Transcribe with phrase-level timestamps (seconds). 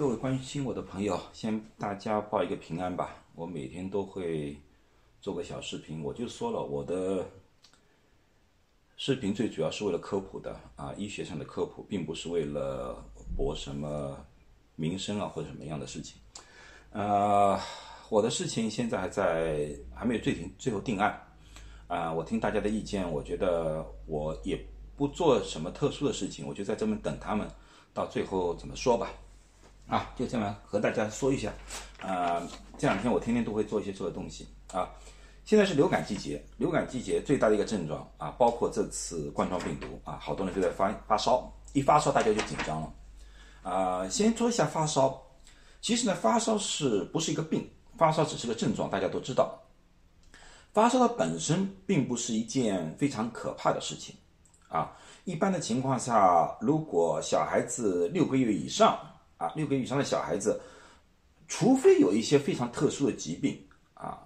[0.00, 3.22] 各位关心我的朋友，先大家报一个平安吧。
[3.34, 4.58] 我每天都会
[5.20, 7.28] 做个小视频，我就说了，我的
[8.96, 13.04] 视频最主要是为了科普的啊，医学上的科普，并不是为了
[13.36, 14.16] 博什么
[14.74, 16.18] 名声啊或者什么样的事情。
[16.92, 17.60] 呃，
[18.08, 21.22] 我的事情现在还在，还没有最庭最后定案
[21.88, 22.10] 啊。
[22.10, 27.46] 我听大家的意见，我觉得我也不做什么特殊的事情，我就在这边等他们
[27.92, 29.10] 到最后怎么说吧。
[29.90, 31.52] 啊，就这样和大家说一下，
[32.00, 32.40] 啊，
[32.78, 34.88] 这两天我天天都会做一些这个东西啊。
[35.44, 42.92] 现在是流感季节，流感季节最大的一个症状啊，包括这次冠状病毒啊，好多人都在发发烧，一发烧大家就紧张了。
[43.62, 45.20] 啊，先说一下发烧，
[45.80, 47.68] 其实呢，发烧是不是一个病？
[47.98, 49.60] 发烧只是个症状，大家都知道。
[50.72, 54.14] 发烧它本身并不是一件非常可怕的事情
[54.68, 54.96] 啊。
[55.24, 58.96] 一般的情况下，如果小孩子六个月以上，
[59.40, 60.60] 啊，六个月以上的小孩子，
[61.48, 63.58] 除非有一些非常特殊的疾病
[63.94, 64.20] 啊，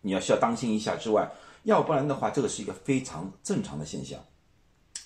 [0.00, 1.30] 你要需要当心一下之外，
[1.64, 4.18] 要不然的话，这个是一个非常正常的现象，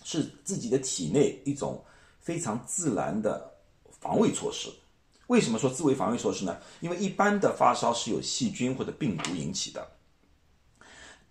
[0.05, 1.85] 是自己的体内一种
[2.21, 3.53] 非常自然的
[4.01, 4.71] 防卫措施。
[5.27, 6.57] 为什么说自卫防卫措施呢？
[6.79, 9.85] 因为一般的发烧是由细菌或者病毒引起的，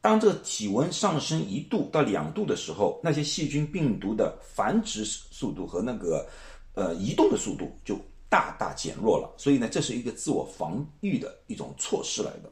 [0.02, 6.28] 当这个体温上升一度到两度的时候，那些细菌病毒的繁殖速度和那个。
[6.76, 7.98] 呃，移动的速度就
[8.30, 12.52] 大大减弱了，所以呢，这是一个自我防御的一种措施来的，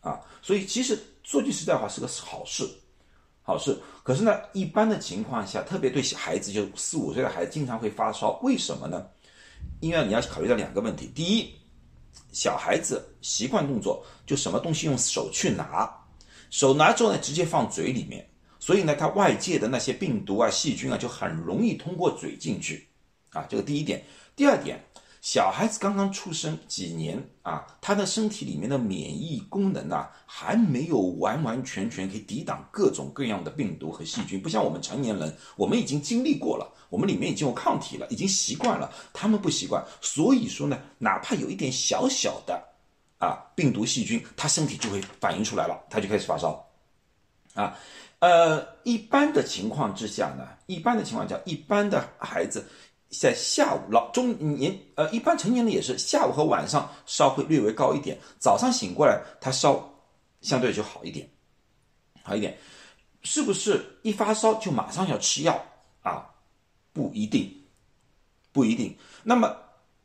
[0.00, 2.68] 啊，所以其实说句实在话是个好事，
[3.42, 3.78] 好事。
[4.02, 9.06] 可是呢，一般的情况下，特别对孩子，就四五岁的孩子经常会发烧，为什么呢？
[9.80, 11.54] 因为你要考虑到两个问题，第一，
[12.30, 15.90] 小孩子习惯动作就什么东西用手去拿，
[16.50, 18.28] 手拿之后呢，直接放嘴里面，
[18.58, 22.86] 所以呢，他外界的那些病毒啊、细菌啊，就很容易通过嘴进去。
[23.32, 24.04] 啊，这个第一点，
[24.36, 24.78] 第二点，
[25.22, 42.62] 小孩子刚刚出生几年啊，他的身体里面的免疫功能呢，还没有完完全全可以抵挡各种各样的病毒和细菌，不像我们成年人，我们已经经历过了，我们里面已经有抗体了，已经习惯了，他们不习惯，所以说呢，哪怕有一点小小的
[43.18, 46.68] 啊病毒细菌，他身体就会反应出来了，他就开始发烧，
[47.54, 47.78] 啊，
[48.18, 52.66] 呃，一般的情况之下呢，一般的情况下，一般的孩子。
[53.20, 59.86] 在下午老中年呃，一般成年人也是下午和晚上烧会略微高一点，早上醒过来他烧
[60.40, 61.28] 相对就好一点，
[62.22, 62.56] 好一点，
[63.22, 65.62] 是不是一发烧就马上要吃药
[66.00, 66.26] 啊？
[66.94, 67.54] 不一定，
[68.50, 68.96] 不一定。
[69.22, 69.54] 那么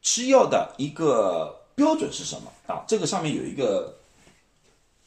[0.02, 2.84] 吃药的一个标准是什么啊？
[2.90, 3.98] 这个上面有一个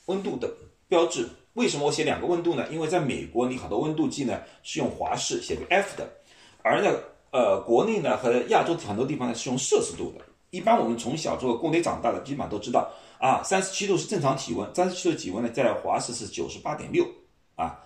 [0.07, 0.51] 温度的
[0.89, 1.29] 标志。
[1.53, 2.67] 为什么我写两个温度呢？
[2.73, 6.09] 因为在美国，你好多温度计呢是用华氏写个 F 的，
[6.63, 6.91] 而呢。
[7.33, 10.25] 呃，国内呢和亚洲很多地方呢是用摄氏度的。
[10.51, 17.07] 一般我们从小做工内长大的，基本上都知道啊，三十七度是正常体温，三十七度体温呢在华氏是九十八点六
[17.55, 17.79] 啊。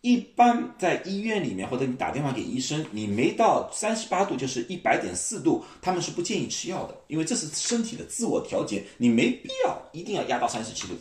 [0.00, 10.94] 一般在医院里面或者你打电话给医生，你没到三十八度就是一百点四度，他们是不建议吃药的，因为这是身体的自我调节，你没必要一定要压到三十七度。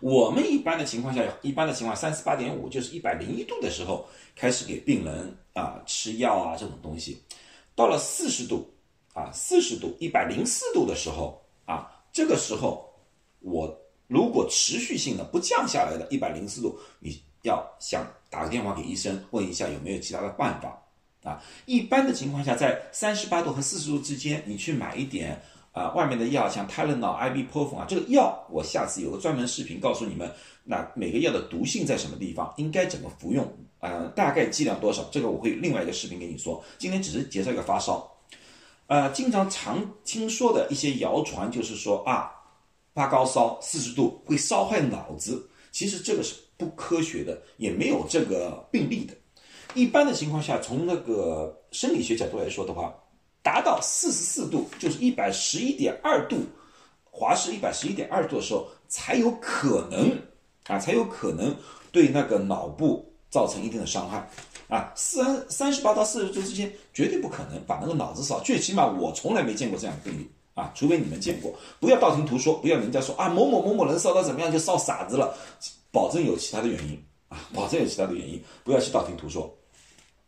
[0.00, 7.20] 我们一般的情况下，一般的情况三十八点五就是一百零一度的时候开始给病人啊吃药啊这种东西，
[7.74, 8.70] 到了四十度
[9.12, 12.88] 啊四十度一百零四度的时候啊这个时候
[13.40, 13.76] 我
[14.06, 20.80] 如果持续性的不降下来的一百零四度，你要想打个电话给医生问一下有没有其他的办法
[21.24, 21.42] 啊。
[21.66, 25.40] 一般的情况下在三十八度和四十度之间，你去买一点。
[25.72, 30.28] 啊，外面的药像泰勒诺、艾比泼芬啊，这个药我下次有个专门视频告诉你们，
[30.64, 33.46] 那每个药的毒性在什么地方，应该怎么服用，
[33.78, 36.64] 呃，大概剂量多少，这个我会另外一个视频给你说。
[36.78, 38.10] 今天只是介绍一个发烧，
[38.88, 42.32] 呃，经常常听说的一些谣传就是说啊，
[42.94, 49.14] 发高烧四十度会烧坏脑子，其实这个是不科学的，也没有这个病例的。
[49.74, 52.92] 一般的情况下，从那个生理学角度来说的话。
[53.48, 56.36] 达到四十四度，就是一百十一点二度，
[57.10, 60.14] 华氏一百十一点二度的时候，才有可能
[60.66, 61.56] 啊，才有可能
[61.90, 64.28] 对那个脑部造成一定的伤害
[64.68, 64.92] 啊。
[64.94, 68.38] 三三十八到四十度之间，绝对不可能把那个脑子烧。
[68.40, 71.50] 最起码我从来没见过这样的病例啊，除非你们见过。
[71.80, 75.34] 不要道听途说，不要人家说啊某某某某人烧到怎么样就烧傻子了，
[75.90, 79.50] 保证有其他的原因啊，保证有其他的原因，不要去道听途说，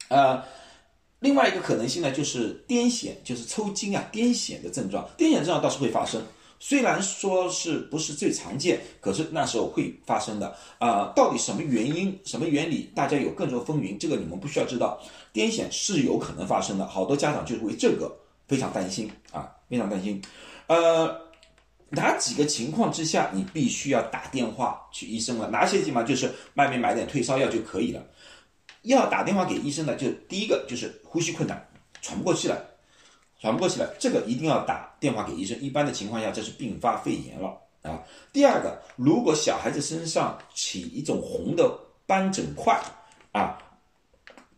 [0.08, 0.42] 啊。
[1.20, 6.20] 另外一个可能性呢，就是癫痫，就是抽筋啊，癫痫的症状，癫痫症状倒是会发生，
[6.58, 11.12] 虽然说是不是最常见，可是那时候会发生的啊。
[11.14, 14.98] 到底什么原因、什么原理，大家有各种风云，这个你们不需要知道。
[15.34, 18.10] 癫痫是有可能发生的，好多家长就是为这个
[18.48, 20.20] 非常担心啊，非常担心。
[20.68, 21.14] 呃，
[21.90, 25.48] 哪几个情况之下你必须要打电话去医生了？
[25.50, 28.02] 哪些地方就是外面买点退烧药就可以了？
[28.82, 31.68] 要打电话给医生的，就第一个就是呼吸困难，
[32.00, 32.56] 喘不过气来，
[33.38, 35.58] 喘不过气来，这个一定要打电话给医生。
[35.60, 38.02] 一般的情况下，这是并发肺炎了啊。
[38.32, 42.80] 第二个，如果小孩子身上起一种红的斑疹块
[43.32, 43.58] 啊，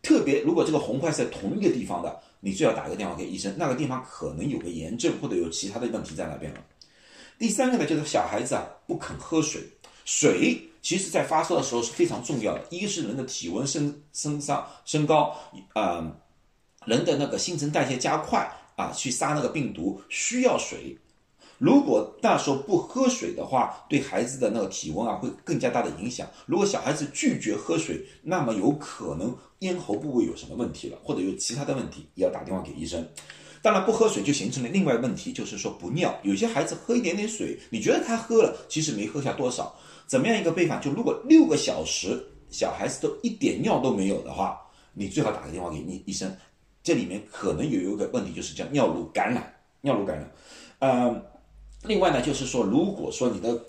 [0.01, 6.59] 特别如果这个红块是在同一个地方的，你最好打个电话给医生，那个地方可能有个炎症或者有其他的问题在那边了。
[7.37, 9.61] 第三个呢，就是小孩子啊不肯喝水，
[10.05, 10.69] 水。
[10.83, 12.61] 其实，在发烧的时候是非常重要的。
[12.69, 15.33] 一个是人的体温升升上升高，
[15.73, 16.13] 啊，
[16.85, 20.97] 人的那个新陈代谢加快啊，去杀那个病毒需要水。
[21.57, 26.27] 如果那时候不喝水的话，对孩子的那个体温啊会更加大的影响。
[26.45, 33.07] 如果小孩子拒绝喝水，那么有可能咽喉部位有什么问题了，或者有其他的问题，也要打电话给医生。
[33.63, 36.13] 当然，不喝水就形成了另外问题，就是说不尿。
[36.21, 39.73] 有些孩子喝一点点水，你觉得他喝了，其实没喝下多少。
[40.05, 40.77] 怎么样一个备法？
[40.79, 42.21] 就如果六个小时
[42.51, 44.59] 小孩子都一点尿都没有的话，
[44.93, 46.35] 你最好打个电话给医医生。
[46.83, 49.51] 这里面可能有一个问题，就是叫尿路感染。
[49.79, 50.31] 尿路感染，
[50.79, 51.21] 呃，
[51.83, 53.59] 另外呢，就是说，如果说你的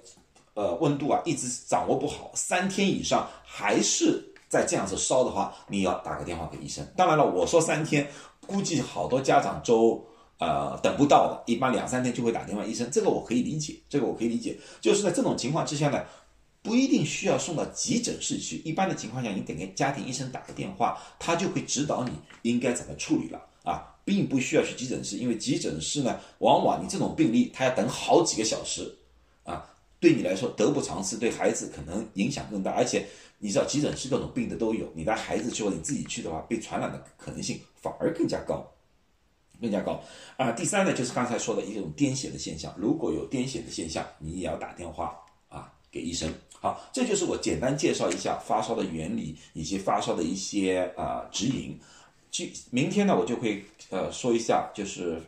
[0.54, 6.86] 呃温度啊一直掌握不好，三天以上还是在这样子烧的话，你要打个电话给医生。
[6.96, 8.08] 当然了，我说三天，
[8.46, 10.04] 估计好多家长都
[10.38, 12.90] 呃等不到的，一般两三天就会打电话医生。
[12.90, 14.58] 这个我可以理解，这个我可以理解。
[14.80, 16.02] 就是在这种情况之下呢。
[16.64, 22.10] 不一定需要送到急诊室去，一般的情况下，你得给家庭医生打个电话，他就会指导你
[22.40, 28.96] 应该怎么处理了啊，并不需要去急诊室，因为急诊室呢，往往你这种病例他要等好几个小时，
[29.42, 29.62] 啊，
[30.04, 33.06] 对你来说得不偿失，对孩子可能影响更大，而且
[33.38, 38.70] 你知道急诊室各种病的都有，你带孩子去或者你自己去的话，被传染的可能性反而更加高，
[39.62, 39.98] 更加高
[40.36, 40.52] 啊。
[40.52, 45.18] 第三呢，就是刚才说的一种癫痫的现象，如果有癫痫的现象，你也要打电话
[45.48, 46.30] 啊给医生。
[46.60, 51.80] 好，这就是我简单介绍一下发烧的原理以及发烧的一些啊指引。
[52.30, 55.18] 去明天呢，我就会呃说一下，就是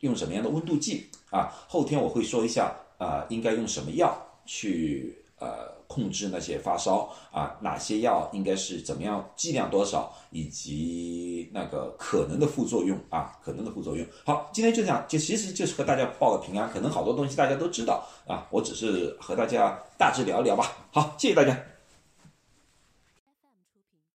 [0.00, 1.50] 用什么样的温度计啊。
[1.66, 5.76] 后天我会说一下啊，应该用什么药去呃。
[5.88, 14.04] 控制那些发烧啊，哪些药应该是怎么样剂量多少，以及那个可能的副作用啊，可能的副作用。
[14.24, 20.72] 好，今天就这样，就其实就是和大家报个平安，可能好多东西大家都知道啊，我只是和大家大致聊一聊吧。
[20.90, 21.56] 好，谢谢大家。